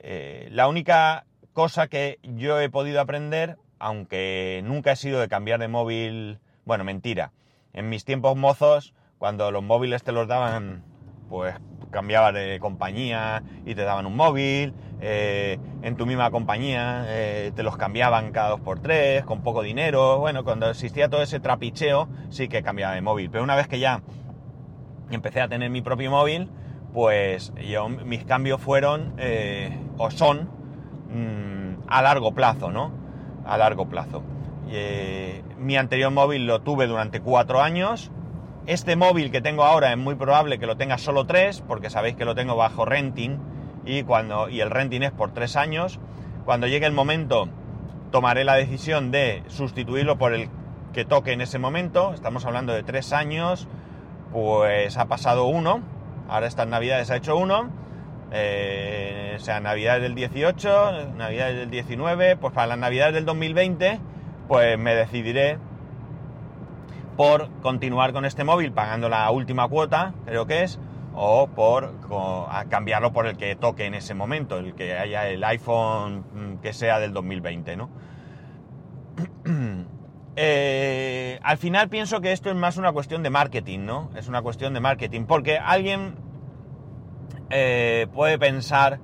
Eh, 0.00 0.48
la 0.52 0.68
única 0.68 1.24
cosa 1.54 1.88
que 1.88 2.18
yo 2.22 2.60
he 2.60 2.68
podido 2.68 3.00
aprender, 3.00 3.56
aunque 3.78 4.60
nunca 4.64 4.92
he 4.92 4.96
sido 4.96 5.18
de 5.18 5.28
cambiar 5.28 5.58
de 5.60 5.68
móvil, 5.68 6.38
bueno, 6.66 6.84
mentira, 6.84 7.32
en 7.72 7.88
mis 7.88 8.04
tiempos 8.04 8.36
mozos, 8.36 8.92
cuando 9.16 9.50
los 9.50 9.62
móviles 9.62 10.02
te 10.02 10.12
los 10.12 10.28
daban 10.28 10.84
pues 11.32 11.54
cambiabas 11.90 12.34
de 12.34 12.58
compañía 12.60 13.42
y 13.64 13.74
te 13.74 13.84
daban 13.84 14.04
un 14.04 14.14
móvil, 14.14 14.74
eh, 15.00 15.58
en 15.80 15.96
tu 15.96 16.04
misma 16.04 16.30
compañía 16.30 17.06
eh, 17.08 17.52
te 17.56 17.62
los 17.62 17.78
cambiaban 17.78 18.32
cada 18.32 18.50
dos 18.50 18.60
por 18.60 18.80
tres, 18.80 19.24
con 19.24 19.42
poco 19.42 19.62
dinero, 19.62 20.18
bueno, 20.18 20.44
cuando 20.44 20.68
existía 20.68 21.08
todo 21.08 21.22
ese 21.22 21.40
trapicheo 21.40 22.06
sí 22.28 22.48
que 22.48 22.62
cambiaba 22.62 22.94
de 22.94 23.00
móvil, 23.00 23.30
pero 23.30 23.42
una 23.44 23.56
vez 23.56 23.66
que 23.66 23.78
ya 23.78 24.02
empecé 25.10 25.40
a 25.40 25.48
tener 25.48 25.70
mi 25.70 25.80
propio 25.80 26.10
móvil, 26.10 26.50
pues 26.92 27.54
yo, 27.66 27.88
mis 27.88 28.24
cambios 28.24 28.60
fueron 28.60 29.14
eh, 29.16 29.74
o 29.96 30.10
son 30.10 30.50
mm, 31.08 31.84
a 31.88 32.02
largo 32.02 32.32
plazo, 32.32 32.70
¿no? 32.70 32.92
A 33.46 33.56
largo 33.56 33.88
plazo. 33.88 34.22
mi 35.58 35.76
anterior 35.78 36.12
móvil 36.12 36.46
lo 36.46 36.60
tuve 36.60 36.86
durante 36.86 37.20
cuatro 37.20 37.62
años, 37.62 38.12
este 38.66 38.96
móvil 38.96 39.30
que 39.30 39.40
tengo 39.40 39.64
ahora 39.64 39.90
es 39.90 39.98
muy 39.98 40.14
probable 40.14 40.58
que 40.58 40.66
lo 40.66 40.76
tenga 40.76 40.98
solo 40.98 41.26
tres, 41.26 41.62
porque 41.66 41.90
sabéis 41.90 42.16
que 42.16 42.24
lo 42.24 42.34
tengo 42.34 42.56
bajo 42.56 42.84
renting 42.84 43.38
y, 43.84 44.04
cuando, 44.04 44.48
y 44.48 44.60
el 44.60 44.70
renting 44.70 45.02
es 45.02 45.10
por 45.12 45.32
tres 45.32 45.56
años. 45.56 45.98
Cuando 46.44 46.66
llegue 46.66 46.86
el 46.86 46.92
momento 46.92 47.48
tomaré 48.10 48.44
la 48.44 48.54
decisión 48.54 49.10
de 49.10 49.42
sustituirlo 49.48 50.18
por 50.18 50.34
el 50.34 50.48
que 50.92 51.04
toque 51.04 51.32
en 51.32 51.40
ese 51.40 51.58
momento. 51.58 52.12
Estamos 52.14 52.44
hablando 52.44 52.72
de 52.72 52.82
tres 52.82 53.12
años, 53.12 53.66
pues 54.32 54.96
ha 54.96 55.06
pasado 55.06 55.46
uno. 55.46 55.80
Ahora 56.28 56.46
estas 56.46 56.68
navidades 56.68 57.10
ha 57.10 57.16
hecho 57.16 57.36
uno. 57.36 57.70
Eh, 58.30 59.34
o 59.36 59.40
sea, 59.40 59.60
navidades 59.60 60.02
del 60.02 60.14
18, 60.14 61.14
navidades 61.16 61.56
del 61.56 61.70
19, 61.70 62.36
pues 62.36 62.54
para 62.54 62.68
las 62.68 62.78
navidades 62.78 63.14
del 63.14 63.24
2020, 63.26 63.98
pues 64.48 64.78
me 64.78 64.94
decidiré 64.94 65.58
por 67.16 67.50
continuar 67.60 68.12
con 68.12 68.24
este 68.24 68.44
móvil 68.44 68.72
pagando 68.72 69.08
la 69.08 69.30
última 69.30 69.68
cuota, 69.68 70.14
creo 70.24 70.46
que 70.46 70.62
es, 70.62 70.78
o 71.14 71.46
por 71.48 71.92
cambiarlo 72.68 73.12
por 73.12 73.26
el 73.26 73.36
que 73.36 73.54
toque 73.54 73.84
en 73.84 73.94
ese 73.94 74.14
momento, 74.14 74.58
el 74.58 74.74
que 74.74 74.96
haya 74.96 75.28
el 75.28 75.44
iPhone 75.44 76.24
mm, 76.32 76.60
que 76.62 76.72
sea 76.72 76.98
del 76.98 77.12
2020, 77.12 77.76
¿no? 77.76 77.90
Eh, 80.34 81.38
al 81.42 81.58
final 81.58 81.90
pienso 81.90 82.22
que 82.22 82.32
esto 82.32 82.48
es 82.48 82.56
más 82.56 82.78
una 82.78 82.90
cuestión 82.92 83.22
de 83.22 83.28
marketing, 83.28 83.80
¿no? 83.80 84.08
Es 84.16 84.28
una 84.28 84.40
cuestión 84.40 84.72
de 84.72 84.80
marketing, 84.80 85.26
porque 85.26 85.58
alguien 85.58 86.14
eh, 87.50 88.06
puede 88.14 88.38
pensar 88.38 88.98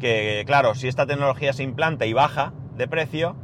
que, 0.00 0.44
claro, 0.46 0.74
si 0.74 0.88
esta 0.88 1.04
tecnología 1.04 1.52
se 1.52 1.62
implanta 1.62 2.06
y 2.06 2.14
baja 2.14 2.54
de 2.74 2.88
precio, 2.88 3.36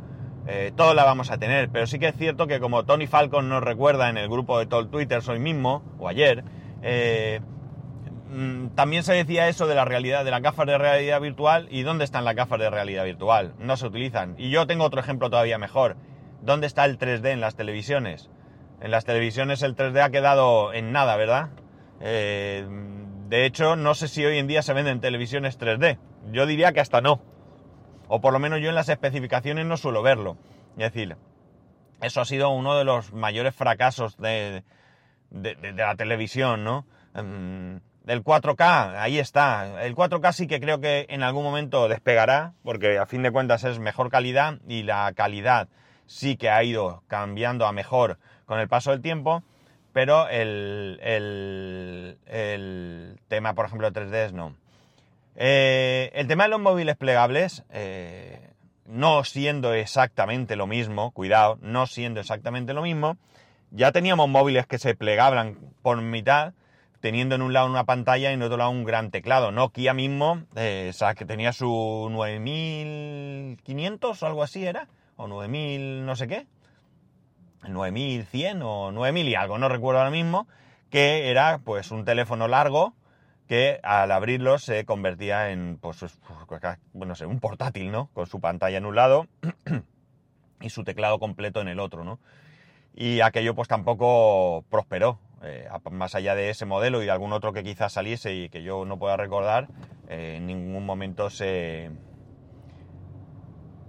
eh, 0.50 0.73
todos 0.75 0.95
la 0.95 1.05
vamos 1.05 1.31
a 1.31 1.37
tener, 1.37 1.69
pero 1.69 1.87
sí 1.87 1.99
que 1.99 2.09
es 2.09 2.17
cierto 2.17 2.47
que 2.47 2.59
como 2.59 2.87
Tony 2.87 3.07
Falcon 3.07 3.50
nos 3.50 3.62
recuerda 3.62 4.09
en 4.09 4.17
el 4.17 4.31
grupo 4.31 4.59
de 4.59 4.64
todo 4.64 4.88
Twitter 4.88 5.21
hoy 5.28 5.38
mismo, 5.38 5.83
o 5.99 6.09
ayer, 6.09 6.43
eh, 6.81 7.40
mm, 8.31 8.69
también 8.69 9.02
se 9.02 9.12
decía 9.12 9.49
eso 9.49 9.67
de 9.67 9.75
la 9.75 9.85
realidad, 9.85 10.25
de 10.25 10.31
las 10.31 10.40
gafas 10.40 10.67
de 10.67 10.78
realidad 10.78 11.21
virtual, 11.21 11.69
y 11.71 11.83
¿dónde 11.83 12.05
están 12.05 12.25
las 12.25 12.35
gafas 12.35 12.59
de 12.59 12.71
realidad 12.71 13.05
virtual? 13.05 13.52
No 13.59 13.76
se 13.76 13.88
utilizan. 13.88 14.37
Y 14.38 14.49
yo 14.49 14.67
tengo 14.67 14.85
otro 14.85 15.00
ejemplo 15.00 15.28
todavía 15.28 15.59
mejor. 15.59 15.97
¿Dónde 16.40 16.67
está 16.67 16.87
el 16.87 16.99
3D 16.99 17.28
en 17.28 17.43
las 17.43 17.55
televisiones? 17.55 18.31
En 18.81 18.90
las 18.90 19.05
televisiones 19.05 19.62
el 19.62 19.76
3D 19.76 20.02
ha 20.02 20.09
quedado 20.09 20.73
en 20.73 20.93
nada, 20.93 21.17
¿verdad? 21.17 21.50
Eh, 22.00 22.67
de 23.28 23.45
hecho, 23.45 23.76
no 23.76 23.95
sé 23.95 24.09
si 24.09 24.25
hoy 24.25 24.38
en 24.38 24.47
día 24.47 24.62
se 24.62 24.73
venden 24.73 25.00
televisiones 25.00 25.61
3D. 25.61 25.99
Yo 26.33 26.47
diría 26.47 26.73
que 26.73 26.81
hasta 26.81 27.02
no 27.02 27.21
o 28.09 28.21
por 28.21 28.33
lo 28.33 28.38
menos 28.38 28.61
yo 28.61 28.69
en 28.69 28.75
las 28.75 28.88
especificaciones 28.88 29.67
no 29.67 29.77
suelo 29.77 30.03
verlo. 30.03 30.37
Es 30.77 30.93
decir, 30.93 31.17
eso 32.00 32.21
ha 32.21 32.25
sido 32.25 32.50
uno 32.50 32.77
de 32.77 32.85
los 32.85 33.12
mayores 33.12 33.55
fracasos 33.55 34.17
de, 34.17 34.65
la 35.31 35.95
televisión, 35.97 36.65
¿no? 36.65 36.87
Mm, 37.15 37.77
del 38.05 38.25
4K, 38.25 38.99
ahí 38.99 39.19
está. 39.19 39.85
El 39.85 39.95
4K 39.95 40.33
sí 40.33 40.47
que 40.47 40.61
creo 40.61 40.81
que 40.81 41.07
en 41.11 41.23
algún 41.23 41.45
momento 41.45 41.88
despegará, 41.88 42.55
porque 42.62 42.99
a 42.99 43.07
fin 43.07 43.23
de 43.23 43.31
cuentas 43.31 43.65
es 43.65 43.79
mejor 43.79 44.11
calidad 44.11 44.59
y 44.67 44.83
la 44.83 45.12
calidad 45.15 45.69
sí 46.07 46.37
que 46.37 46.49
ha 46.49 46.62
ido 46.65 47.03
cambiando 47.07 47.67
a 47.67 47.73
mejor 47.73 48.19
con 48.47 48.61
el 48.61 48.69
paso 48.69 48.93
del 48.93 49.03
tiempo, 49.03 49.43
pero 49.93 50.27
el, 50.29 50.99
el 51.03 53.19
tema, 53.29 53.55
por 53.55 53.67
ejemplo, 53.67 53.93
3D 53.93 54.33
no. 54.33 54.55
Eh, 55.40 56.11
el 56.14 56.26
tema 56.26 56.42
de 56.45 56.50
los 56.50 56.61
móviles 56.61 56.97
plegables, 56.97 57.62
eh, 57.71 58.50
no 58.87 59.23
siendo 59.23 59.73
exactamente 59.73 60.57
lo 60.57 60.66
mismo, 60.66 61.12
cuidado, 61.12 61.61
no 61.62 61.87
siendo 61.87 62.18
exactamente 62.18 62.75
lo 62.75 62.83
mismo, 62.83 63.18
ya 63.71 63.92
teníamos 63.92 64.28
móviles 64.28 64.66
que 64.66 64.80
se 64.80 64.97
plegaban 64.97 65.57
por 65.80 66.02
mitad, 66.02 66.54
teniendo 67.00 67.37
en 67.37 67.42
un 67.42 67.52
lado 67.52 67.68
una 67.68 67.85
pantalla 67.85 68.33
y 68.33 68.35
en 68.35 68.42
otro 68.42 68.57
lado 68.57 68.71
un 68.71 68.83
gran 68.83 69.12
teclado. 69.12 69.52
Nokia 69.52 69.95
mismo, 69.95 70.42
eh, 70.57 70.90
o 70.92 71.14
que 71.14 71.25
tenía 71.25 71.52
su 71.52 72.09
9500 72.11 74.21
o 74.21 74.26
algo 74.26 74.42
así 74.42 74.66
era, 74.66 74.88
o 75.14 75.28
9000 75.28 76.04
no 76.04 76.16
sé 76.16 76.26
qué, 76.26 76.49
9100 77.62 78.61
o 78.62 78.90
9000 78.90 79.28
y 79.28 79.37
algo, 79.37 79.57
no 79.59 79.68
recuerdo 79.68 80.00
ahora 80.00 80.11
mismo, 80.11 80.49
que 80.90 81.30
era 81.30 81.59
pues 81.59 81.92
un 81.92 82.04
teléfono 82.04 82.49
largo 82.49 82.95
que 83.49 83.81
al 83.83 84.12
abrirlo 84.12 84.59
se 84.59 84.85
convertía 84.85 85.50
en, 85.50 85.78
pues, 85.81 86.05
bueno, 86.93 87.14
sé, 87.14 87.26
un 87.26 87.40
portátil, 87.40 87.90
¿no? 87.90 88.11
Con 88.12 88.26
su 88.26 88.40
pantalla 88.40 88.76
en 88.76 88.85
un 88.85 88.95
lado 88.95 89.26
y 90.61 90.71
su 90.71 90.85
teclado 90.85 91.19
completo 91.19 91.61
en 91.61 91.69
el 91.69 91.81
otro, 91.81 92.05
¿no? 92.05 92.21
Y 92.95 93.21
aquello 93.21 93.55
pues 93.55 93.69
tampoco 93.69 94.64
prosperó. 94.71 95.19
Eh, 95.43 95.69
más 95.93 96.17
allá 96.17 96.35
de 96.35 96.50
ese 96.50 96.67
modelo 96.67 97.00
y 97.00 97.07
de 97.07 97.12
algún 97.12 97.33
otro 97.33 97.52
que 97.52 97.62
quizás 97.62 97.93
saliese 97.93 98.35
y 98.35 98.49
que 98.49 98.64
yo 98.64 98.85
no 98.85 98.99
pueda 98.99 99.17
recordar, 99.17 99.69
eh, 100.09 100.35
en 100.37 100.47
ningún 100.47 100.85
momento 100.85 101.31
se, 101.31 101.93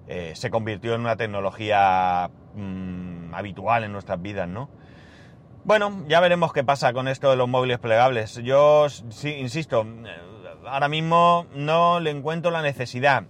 eh, 0.08 0.34
se 0.36 0.50
convirtió 0.51 0.94
en 0.94 1.01
una 1.01 1.16
tecnología 1.16 2.30
mm, 2.54 3.34
habitual 3.34 3.84
en 3.84 3.92
nuestras 3.92 4.22
vidas, 4.22 4.48
¿no? 4.48 4.70
Bueno, 5.70 6.04
ya 6.08 6.20
veremos 6.20 6.52
qué 6.52 6.64
pasa 6.64 6.94
con 6.94 7.08
esto 7.08 7.30
de 7.30 7.36
los 7.36 7.48
móviles 7.48 7.78
plegables. 7.78 8.38
Yo, 8.38 8.90
sí, 8.90 9.36
insisto, 9.36 9.86
ahora 10.66 10.90
mismo 10.90 11.46
no 11.54 12.00
le 12.00 12.10
encuentro 12.10 12.50
la 12.50 12.64
necesidad. 12.64 13.26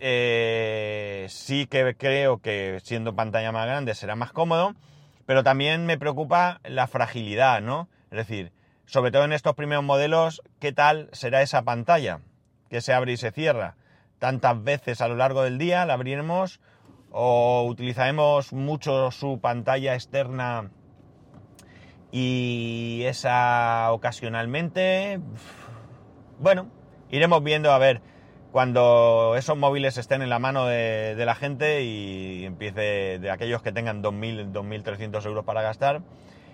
Eh, 0.00 1.26
sí 1.28 1.68
que 1.68 1.94
creo 1.96 2.38
que 2.38 2.80
siendo 2.82 3.14
pantalla 3.14 3.52
más 3.52 3.66
grande 3.66 3.94
será 3.94 4.16
más 4.16 4.32
cómodo, 4.32 4.74
pero 5.24 5.44
también 5.44 5.86
me 5.86 5.96
preocupa 5.96 6.58
la 6.64 6.88
fragilidad, 6.88 7.60
¿no? 7.60 7.88
Es 8.10 8.16
decir, 8.26 8.50
sobre 8.86 9.12
todo 9.12 9.24
en 9.24 9.32
estos 9.32 9.54
primeros 9.54 9.84
modelos, 9.84 10.42
¿qué 10.58 10.72
tal 10.72 11.08
será 11.12 11.42
esa 11.42 11.62
pantalla? 11.62 12.22
Que 12.70 12.80
se 12.80 12.92
abre 12.92 13.12
y 13.12 13.18
se 13.18 13.30
cierra. 13.30 13.76
Tantas 14.18 14.64
veces 14.64 15.00
a 15.00 15.06
lo 15.06 15.14
largo 15.14 15.44
del 15.44 15.58
día 15.58 15.86
la 15.86 15.94
abriremos 15.94 16.58
o 17.12 17.64
utilizaremos 17.68 18.52
mucho 18.52 19.12
su 19.12 19.38
pantalla 19.40 19.94
externa 19.94 20.72
y 22.16 23.02
esa 23.06 23.90
ocasionalmente, 23.90 25.18
bueno, 26.38 26.70
iremos 27.10 27.42
viendo 27.42 27.72
a 27.72 27.78
ver 27.78 28.02
cuando 28.52 29.34
esos 29.36 29.58
móviles 29.58 29.98
estén 29.98 30.22
en 30.22 30.30
la 30.30 30.38
mano 30.38 30.66
de, 30.66 31.20
la 31.26 31.34
gente 31.34 31.82
y 31.82 32.44
empiece 32.44 33.18
de 33.18 33.30
aquellos 33.32 33.62
que 33.62 33.72
tengan 33.72 34.00
2.000, 34.00 34.52
2.300 34.52 35.26
euros 35.26 35.44
para 35.44 35.60
gastar 35.62 36.02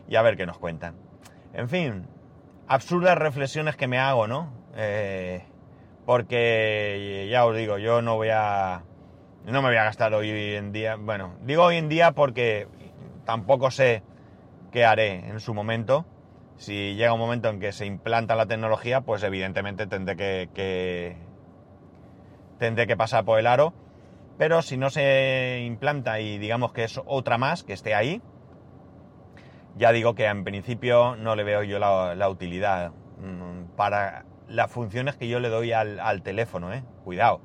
y 0.08 0.16
a 0.16 0.22
ver 0.22 0.38
qué 0.38 0.46
nos 0.46 0.56
cuentan. 0.56 0.94
En 1.52 1.68
fin, 1.68 2.06
absurdas 2.66 3.18
reflexiones 3.18 3.76
que 3.76 3.86
me 3.86 3.98
hago, 3.98 4.26
¿no? 4.26 4.54
Eh, 4.76 5.44
porque 6.06 7.28
ya 7.30 7.44
os 7.44 7.54
digo, 7.54 7.76
yo 7.76 8.00
no 8.00 8.16
voy 8.16 8.30
a... 8.32 8.84
No 9.44 9.60
me 9.60 9.68
voy 9.68 9.76
a 9.76 9.84
gastar 9.84 10.14
hoy 10.14 10.30
en 10.30 10.72
día, 10.72 10.96
bueno, 10.96 11.34
digo 11.42 11.64
hoy 11.64 11.76
en 11.76 11.90
día 11.90 12.12
porque 12.12 12.66
tampoco 13.26 13.70
sé 13.70 14.02
qué 14.70 14.84
haré 14.84 15.28
en 15.28 15.40
su 15.40 15.54
momento. 15.54 16.06
Si 16.56 16.94
llega 16.94 17.12
un 17.12 17.20
momento 17.20 17.48
en 17.48 17.60
que 17.60 17.72
se 17.72 17.86
implanta 17.86 18.34
la 18.34 18.46
tecnología, 18.46 19.00
pues 19.00 19.22
evidentemente 19.22 19.86
tendré 19.86 20.48
que 20.48 21.16
tendré 22.58 22.86
que 22.86 22.96
pasar 22.96 23.24
por 23.24 23.38
el 23.38 23.46
aro. 23.46 23.72
Pero 24.38 24.62
si 24.62 24.76
no 24.76 24.90
se 24.90 25.62
implanta 25.66 26.20
y 26.20 26.38
digamos 26.38 26.72
que 26.72 26.84
es 26.84 27.00
otra 27.04 27.36
más 27.36 27.62
que 27.62 27.72
esté 27.72 27.94
ahí, 27.94 28.22
ya 29.76 29.92
digo 29.92 30.14
que 30.14 30.26
en 30.26 30.44
principio 30.44 31.16
no 31.16 31.34
le 31.36 31.44
veo 31.44 31.62
yo 31.62 31.78
la, 31.78 32.28
utilidad 32.28 32.92
mm, 33.18 33.76
para 33.76 34.24
las 34.48 34.70
funciones 34.70 35.16
que 35.16 35.28
yo 35.28 35.40
le 35.40 35.48
doy 35.48 35.72
al, 35.72 36.22
teléfono, 36.22 36.72
¿eh? 36.72 36.82
Cuidado. 37.04 37.40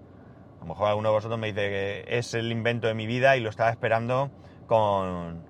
A 0.58 0.60
lo 0.62 0.68
mejor 0.68 0.88
alguno 0.88 1.10
de 1.10 1.16
vosotros 1.16 1.40
me 1.40 1.48
dice 1.48 1.70
que 1.70 2.06
es 2.18 2.34
el 2.34 2.52
invento 2.52 2.88
de 2.88 2.94
mi 2.94 3.08
vida 3.08 3.38
y 3.38 3.42
lo 3.42 3.50
estaba 3.50 3.70
esperando 3.70 4.32
con, 4.68 5.44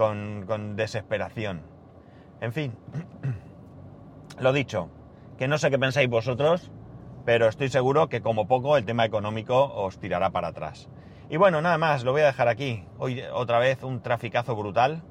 con, 0.00 0.76
desesperación. 0.76 1.60
En 2.40 2.54
fin, 2.54 2.72
lo 4.40 4.54
dicho, 4.54 4.88
que 5.36 5.46
no 5.46 5.58
sé 5.58 5.70
qué 5.70 5.78
pensáis 5.78 6.08
vosotros, 6.08 6.70
pero 7.26 7.48
estoy 7.48 7.68
seguro 7.68 8.08
que 8.08 8.22
como 8.22 8.48
poco 8.48 8.78
el 8.78 8.86
tema 8.86 9.04
económico 9.04 9.62
os 9.62 9.98
tirará 9.98 10.30
para 10.30 10.48
atrás. 10.48 10.88
Y 11.28 11.36
bueno, 11.36 11.60
nada 11.60 11.76
más, 11.76 12.02
lo 12.02 12.12
voy 12.12 12.22
a 12.22 12.26
dejar 12.26 12.48
aquí. 12.48 12.86
Hoy 12.96 13.22
otra 13.32 13.58
vez 13.58 13.82
un 13.82 14.00
traficazo 14.00 14.56
brutal. 14.56 15.02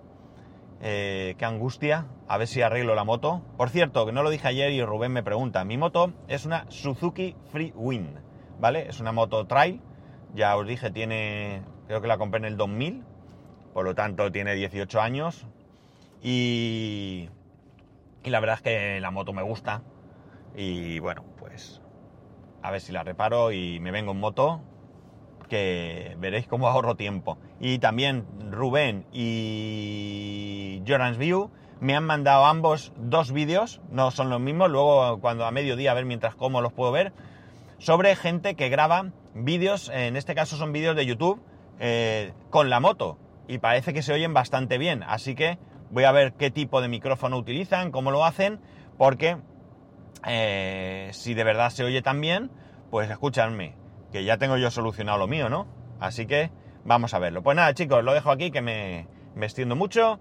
Eh, 0.81 1.35
qué 1.37 1.45
angustia. 1.45 2.07
A 2.27 2.37
ver 2.37 2.47
si 2.47 2.63
arreglo 2.63 2.95
la 2.95 3.03
moto. 3.03 3.43
Por 3.57 3.69
cierto, 3.69 4.07
que 4.07 4.11
no 4.11 4.23
lo 4.23 4.31
dije 4.31 4.47
ayer 4.47 4.71
y 4.71 4.83
Rubén 4.83 5.13
me 5.13 5.21
pregunta. 5.21 5.63
Mi 5.65 5.77
moto 5.77 6.13
es 6.27 6.45
una 6.45 6.65
Suzuki 6.69 7.35
Freewin, 7.51 8.15
¿vale? 8.59 8.89
Es 8.89 8.99
una 8.99 9.11
moto 9.11 9.45
trail. 9.45 9.81
Ya 10.33 10.57
os 10.57 10.67
dije, 10.67 10.89
tiene... 10.89 11.61
Creo 11.87 12.01
que 12.01 12.07
la 12.07 12.17
compré 12.17 12.39
en 12.39 12.45
el 12.45 12.57
2000. 12.57 13.05
Por 13.73 13.85
lo 13.85 13.95
tanto, 13.95 14.31
tiene 14.31 14.55
18 14.55 15.01
años. 15.01 15.45
Y... 16.21 17.29
La 18.25 18.39
verdad 18.41 18.57
es 18.57 18.61
que 18.61 18.99
la 18.99 19.11
moto 19.11 19.33
me 19.33 19.41
gusta. 19.41 19.81
Y 20.55 20.99
bueno, 20.99 21.23
pues 21.39 21.81
a 22.61 22.71
ver 22.71 22.81
si 22.81 22.91
la 22.91 23.03
reparo 23.03 23.51
y 23.51 23.79
me 23.79 23.91
vengo 23.91 24.11
en 24.11 24.19
moto, 24.19 24.61
que 25.47 26.15
veréis 26.19 26.47
cómo 26.47 26.67
ahorro 26.67 26.95
tiempo. 26.95 27.37
Y 27.59 27.79
también 27.79 28.25
Rubén 28.51 29.05
y 29.11 30.81
Jorans 30.87 31.17
View 31.17 31.49
me 31.79 31.95
han 31.95 32.05
mandado 32.05 32.45
ambos 32.45 32.93
dos 32.97 33.31
vídeos, 33.31 33.81
no 33.89 34.11
son 34.11 34.29
los 34.29 34.39
mismos, 34.39 34.69
luego 34.69 35.19
cuando 35.19 35.45
a 35.45 35.51
mediodía 35.51 35.91
a 35.91 35.95
ver 35.95 36.05
mientras 36.05 36.35
cómo 36.35 36.61
los 36.61 36.73
puedo 36.73 36.91
ver, 36.91 37.13
sobre 37.77 38.15
gente 38.15 38.55
que 38.55 38.69
graba 38.69 39.11
vídeos, 39.33 39.89
en 39.93 40.17
este 40.17 40.35
caso 40.35 40.57
son 40.57 40.73
vídeos 40.73 40.95
de 40.95 41.05
YouTube, 41.05 41.41
eh, 41.79 42.33
con 42.49 42.69
la 42.69 42.79
moto. 42.79 43.17
Y 43.49 43.57
parece 43.57 43.93
que 43.95 44.03
se 44.03 44.13
oyen 44.13 44.31
bastante 44.31 44.77
bien, 44.77 45.01
así 45.01 45.33
que 45.33 45.57
voy 45.89 46.03
a 46.03 46.11
ver 46.11 46.33
qué 46.33 46.51
tipo 46.51 46.81
de 46.81 46.87
micrófono 46.87 47.35
utilizan, 47.35 47.89
cómo 47.89 48.11
lo 48.11 48.23
hacen, 48.23 48.59
porque 48.95 49.37
eh, 50.27 51.09
si 51.13 51.33
de 51.33 51.43
verdad 51.43 51.71
se 51.71 51.83
oye 51.83 52.03
tan 52.03 52.21
bien, 52.21 52.51
pues 52.91 53.09
escúchame, 53.09 53.73
que 54.11 54.23
ya 54.23 54.37
tengo 54.37 54.55
yo 54.57 54.69
solucionado 54.69 55.17
lo 55.17 55.25
mío, 55.25 55.49
¿no? 55.49 55.65
Así 55.99 56.27
que 56.27 56.51
vamos 56.85 57.15
a 57.15 57.19
verlo. 57.19 57.41
Pues 57.41 57.55
nada, 57.55 57.73
chicos, 57.73 58.03
lo 58.03 58.13
dejo 58.13 58.29
aquí, 58.29 58.51
que 58.51 58.61
me, 58.61 59.07
me 59.33 59.47
extiendo 59.47 59.75
mucho, 59.75 60.19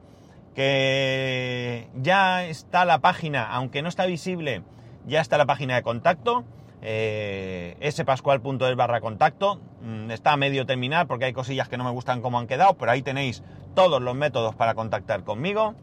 que 0.55 1.91
ya 1.97 2.47
está 2.47 2.87
la 2.87 3.01
página, 3.01 3.47
aunque 3.47 3.83
no 3.83 3.91
está 3.91 4.07
visible, 4.07 4.63
ya 5.07 5.21
está 5.21 5.37
la 5.37 5.45
página 5.45 5.75
de 5.75 5.83
contacto, 5.83 6.47
eh, 6.83 7.91
spascual.es 7.91 8.77
barra 8.77 9.01
contacto, 9.01 9.61
mm, 9.83 10.11
está 10.11 10.33
a 10.33 10.37
medio 10.37 10.67
terminar 10.67 11.07
porque 11.07 11.27
hay 11.27 11.33
cosillas 11.33 11.69
que 11.69 11.77
no 11.77 11.85
me 11.85 11.91
gustan 11.91 12.21
como 12.23 12.39
han 12.39 12.47
quedado, 12.47 12.75
pero 12.75 12.93
ahí 12.93 13.03
tenéis 13.03 13.43
todos 13.75 14.01
los 14.01 14.15
métodos 14.15 14.55
para 14.55 14.75
contactar 14.75 15.25
conmigo 15.25 15.75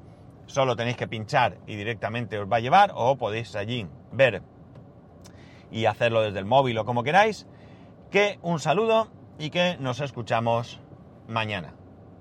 solo 0.48 0.76
tenéis 0.76 0.98
que 0.98 1.08
pinchar 1.08 1.58
y 1.68 1.76
directamente 1.76 2.40
os 2.40 2.52
va 2.52 2.58
a 2.58 2.60
llevar 2.60 2.92
o 2.94 3.16
podéis 3.16 3.56
allí 3.56 3.88
ver 4.12 4.42
y 5.72 5.86
hacerlo 5.86 6.22
desde 6.22 6.40
el 6.40 6.46
móvil 6.46 6.78
o 6.78 6.86
como 6.86 7.04
queráis. 7.04 7.48
Que 8.12 8.40
un 8.42 8.60
saludo 8.60 9.10
y 9.40 9.50
que 9.50 9.78
nos 9.80 10.00
escuchamos 10.00 10.80
mañana. 11.28 11.74